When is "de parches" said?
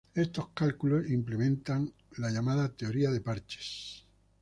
3.11-4.03